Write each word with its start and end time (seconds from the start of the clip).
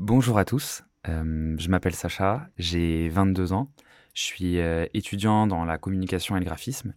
Bonjour 0.00 0.38
à 0.38 0.44
tous, 0.44 0.82
euh, 1.08 1.54
je 1.56 1.68
m'appelle 1.68 1.94
Sacha, 1.94 2.48
j'ai 2.58 3.08
22 3.10 3.52
ans, 3.52 3.70
je 4.12 4.22
suis 4.22 4.58
euh, 4.58 4.86
étudiant 4.92 5.46
dans 5.46 5.64
la 5.64 5.78
communication 5.78 6.36
et 6.36 6.40
le 6.40 6.44
graphisme 6.44 6.94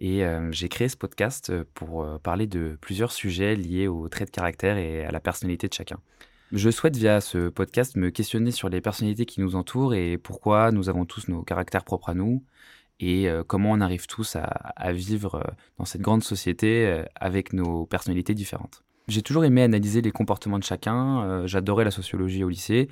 et 0.00 0.24
euh, 0.24 0.50
j'ai 0.50 0.68
créé 0.68 0.88
ce 0.88 0.96
podcast 0.96 1.52
pour 1.74 2.18
parler 2.24 2.48
de 2.48 2.76
plusieurs 2.80 3.12
sujets 3.12 3.54
liés 3.54 3.86
aux 3.86 4.08
traits 4.08 4.30
de 4.30 4.32
caractère 4.32 4.78
et 4.78 5.04
à 5.04 5.12
la 5.12 5.20
personnalité 5.20 5.68
de 5.68 5.74
chacun. 5.74 6.00
Je 6.50 6.70
souhaite 6.70 6.96
via 6.96 7.20
ce 7.20 7.50
podcast 7.50 7.96
me 7.96 8.10
questionner 8.10 8.50
sur 8.50 8.68
les 8.68 8.80
personnalités 8.80 9.26
qui 9.26 9.40
nous 9.40 9.54
entourent 9.54 9.94
et 9.94 10.18
pourquoi 10.18 10.72
nous 10.72 10.88
avons 10.88 11.04
tous 11.04 11.28
nos 11.28 11.44
caractères 11.44 11.84
propres 11.84 12.08
à 12.08 12.14
nous 12.14 12.42
et 12.98 13.28
comment 13.46 13.70
on 13.70 13.80
arrive 13.80 14.08
tous 14.08 14.34
à 14.34 14.92
vivre 14.92 15.54
dans 15.78 15.84
cette 15.84 16.02
grande 16.02 16.24
société 16.24 17.04
avec 17.14 17.52
nos 17.52 17.86
personnalités 17.86 18.34
différentes. 18.34 18.82
J'ai 19.10 19.22
toujours 19.22 19.44
aimé 19.44 19.64
analyser 19.64 20.02
les 20.02 20.12
comportements 20.12 20.60
de 20.60 20.64
chacun. 20.64 21.24
Euh, 21.24 21.46
j'adorais 21.48 21.84
la 21.84 21.90
sociologie 21.90 22.44
au 22.44 22.48
lycée. 22.48 22.88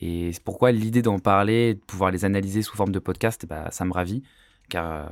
Et 0.00 0.32
c'est 0.32 0.42
pourquoi 0.42 0.72
l'idée 0.72 1.02
d'en 1.02 1.20
parler, 1.20 1.74
de 1.74 1.78
pouvoir 1.78 2.10
les 2.10 2.24
analyser 2.24 2.62
sous 2.62 2.76
forme 2.76 2.90
de 2.90 2.98
podcast, 2.98 3.46
bah, 3.48 3.68
ça 3.70 3.84
me 3.84 3.92
ravit. 3.92 4.24
Car 4.68 4.90
euh, 4.90 5.06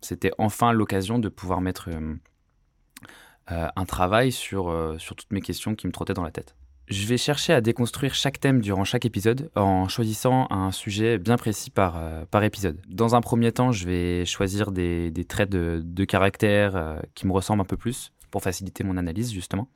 c'était 0.00 0.30
enfin 0.38 0.72
l'occasion 0.72 1.18
de 1.18 1.28
pouvoir 1.28 1.60
mettre 1.60 1.90
euh, 1.90 3.68
un 3.76 3.84
travail 3.84 4.32
sur, 4.32 4.74
sur 4.98 5.16
toutes 5.16 5.32
mes 5.32 5.42
questions 5.42 5.74
qui 5.74 5.86
me 5.86 5.92
trottaient 5.92 6.14
dans 6.14 6.24
la 6.24 6.30
tête. 6.30 6.56
Je 6.88 7.06
vais 7.06 7.18
chercher 7.18 7.52
à 7.52 7.60
déconstruire 7.60 8.14
chaque 8.14 8.40
thème 8.40 8.62
durant 8.62 8.84
chaque 8.84 9.04
épisode 9.04 9.50
en 9.54 9.86
choisissant 9.86 10.46
un 10.50 10.72
sujet 10.72 11.18
bien 11.18 11.36
précis 11.36 11.70
par, 11.70 12.00
par 12.30 12.42
épisode. 12.42 12.80
Dans 12.88 13.14
un 13.14 13.20
premier 13.20 13.52
temps, 13.52 13.70
je 13.70 13.86
vais 13.86 14.24
choisir 14.24 14.72
des, 14.72 15.10
des 15.10 15.24
traits 15.24 15.50
de, 15.50 15.82
de 15.84 16.04
caractère 16.04 17.00
qui 17.14 17.26
me 17.26 17.32
ressemblent 17.32 17.60
un 17.60 17.66
peu 17.66 17.76
plus 17.76 18.12
pour 18.30 18.42
faciliter 18.42 18.84
mon 18.84 18.96
analyse 18.96 19.32
justement. 19.32 19.68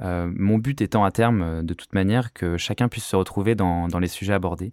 Euh, 0.00 0.30
mon 0.34 0.58
but 0.58 0.80
étant 0.80 1.04
à 1.04 1.10
terme, 1.10 1.42
euh, 1.42 1.62
de 1.62 1.74
toute 1.74 1.94
manière, 1.94 2.32
que 2.32 2.56
chacun 2.56 2.88
puisse 2.88 3.04
se 3.04 3.16
retrouver 3.16 3.54
dans, 3.54 3.86
les 4.00 4.08
sujets 4.08 4.32
abordés 4.32 4.72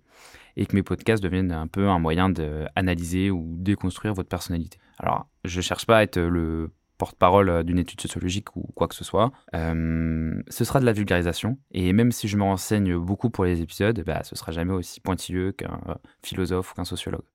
et 0.57 0.65
que 0.65 0.75
mes 0.75 0.83
podcasts 0.83 1.23
deviennent 1.23 1.51
un 1.51 1.67
peu 1.67 1.87
un 1.87 1.99
moyen 1.99 2.29
d'analyser 2.29 3.31
ou 3.31 3.55
déconstruire 3.57 4.13
votre 4.13 4.29
personnalité. 4.29 4.77
Alors, 4.99 5.27
je 5.45 5.57
ne 5.57 5.61
cherche 5.61 5.85
pas 5.85 5.99
à 5.99 6.03
être 6.03 6.19
le 6.19 6.71
porte-parole 6.97 7.49
euh, 7.49 7.63
d'une 7.63 7.79
étude 7.79 8.01
sociologique 8.01 8.55
ou 8.55 8.67
quoi 8.75 8.87
que 8.87 8.95
ce 8.95 9.03
soit. 9.03 9.31
ce 9.53 10.63
sera 10.63 10.79
de 10.79 10.85
la 10.85 10.93
vulgarisation. 10.93 11.57
Et 11.71 11.93
même 11.93 12.11
si 12.11 12.27
je 12.27 12.37
me 12.37 12.43
renseigne 12.43 12.97
beaucoup 12.97 13.29
pour 13.29 13.45
les 13.45 13.61
épisodes, 13.61 14.03
bah, 14.05 14.23
ce 14.23 14.35
sera 14.35 14.51
jamais 14.51 14.73
aussi 14.73 14.99
pointilleux 14.99 15.51
qu'un 15.51 15.79
philosophe 16.23 16.71
ou 16.71 16.75
qu'un 16.75 16.85
sociologue. 16.85 17.25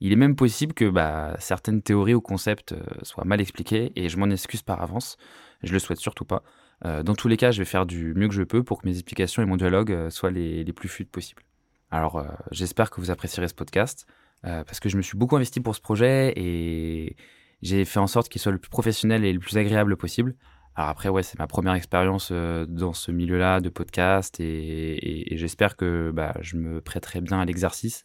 Il 0.00 0.12
est 0.12 0.16
même 0.16 0.36
possible 0.36 0.74
que 0.74 0.88
bah, 0.88 1.36
certaines 1.38 1.82
théories 1.82 2.14
ou 2.14 2.20
concepts 2.20 2.74
soient 3.02 3.24
mal 3.24 3.40
expliqués 3.40 3.92
et 3.96 4.08
je 4.08 4.18
m'en 4.18 4.28
excuse 4.30 4.62
par 4.62 4.82
avance. 4.82 5.16
Je 5.62 5.72
le 5.72 5.78
souhaite 5.78 5.98
surtout 5.98 6.24
pas. 6.24 6.42
Euh, 6.84 7.02
dans 7.02 7.14
tous 7.14 7.28
les 7.28 7.36
cas, 7.36 7.50
je 7.50 7.58
vais 7.58 7.64
faire 7.64 7.86
du 7.86 8.14
mieux 8.14 8.28
que 8.28 8.34
je 8.34 8.42
peux 8.42 8.62
pour 8.62 8.82
que 8.82 8.88
mes 8.88 8.94
explications 8.94 9.42
et 9.42 9.46
mon 9.46 9.56
dialogue 9.56 9.92
euh, 9.92 10.10
soient 10.10 10.30
les, 10.30 10.64
plus 10.72 10.88
fluides 10.88 11.10
possibles. 11.10 11.42
Alors, 11.90 12.16
euh, 12.16 12.24
j'espère 12.50 12.90
que 12.90 13.00
vous 13.00 13.10
apprécierez 13.10 13.48
ce 13.48 13.54
podcast 13.54 14.06
parce 14.42 14.78
que 14.78 14.88
je 14.88 14.96
me 14.96 15.02
suis 15.02 15.18
beaucoup 15.18 15.34
investi 15.34 15.58
pour 15.58 15.74
ce 15.74 15.80
projet 15.80 16.32
et 16.36 17.16
j'ai 17.62 17.84
fait 17.84 17.98
en 17.98 18.06
sorte 18.06 18.28
qu'il 18.28 18.40
soit 18.40 18.52
le 18.52 18.58
plus 18.58 18.70
professionnel 18.70 19.24
et 19.24 19.32
le 19.32 19.40
plus 19.40 19.58
agréable 19.58 19.96
possible. 19.96 20.36
Alors 20.76 20.88
après, 20.88 21.08
ouais, 21.08 21.24
c'est 21.24 21.36
ma 21.40 21.48
première 21.48 21.74
expérience 21.74 22.30
dans 22.30 22.92
ce 22.92 23.10
milieu-là 23.10 23.60
de 23.60 23.70
podcast 23.70 24.38
et, 24.38 25.26
j'espère 25.32 25.74
que 25.74 26.12
bah, 26.14 26.32
je 26.42 26.58
me 26.58 26.80
prêterai 26.80 27.22
bien 27.22 27.40
à 27.40 27.44
l'exercice. 27.44 28.04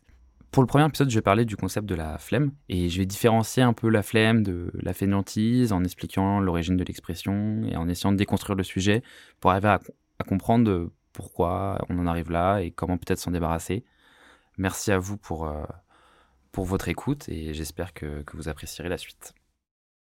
Pour 0.52 0.64
le 0.64 0.68
premier 0.68 0.86
épisode, 0.86 1.10
je 1.10 1.16
vais 1.16 1.22
parler 1.22 1.46
du 1.46 1.56
concept 1.56 1.88
de 1.88 1.96
la 1.96 2.18
flemme 2.18 2.52
et 2.68 2.90
je 2.90 2.98
vais 2.98 3.06
différencier 3.06 3.64
un 3.64 3.72
peu 3.72 3.88
la 3.88 4.04
flemme 4.04 4.44
de 4.44 4.70
la 4.74 4.94
fainéantise 4.94 5.72
en 5.72 5.82
expliquant 5.82 6.42
l'origine 6.42 6.76
de 6.76 6.84
l'expression 6.84 7.64
et 7.64 7.78
en 7.78 7.88
essayant 7.88 8.12
de 8.12 8.18
déconstruire 8.18 8.58
le 8.58 8.64
sujet 8.64 9.02
pour 9.40 9.52
arriver 9.52 9.70
à, 9.70 9.80
comprendre 10.28 10.92
pourquoi 11.14 11.84
on 11.90 11.98
en 12.00 12.06
arrive 12.06 12.32
là 12.32 12.60
et 12.60 12.72
comment 12.72 12.98
peut-être 12.98 13.20
s'en 13.20 13.32
débarrasser. 13.32 13.86
Merci 14.58 14.92
à 14.92 15.00
vous 15.00 15.18
pour, 15.18 15.48
euh, 15.48 15.64
pour 16.52 16.66
votre 16.66 16.90
écoute 16.90 17.30
et 17.30 17.54
j'espère 17.54 17.94
que 17.94 18.24
vous 18.34 18.50
apprécierez 18.50 18.90
la 18.90 18.98
suite. 18.98 19.34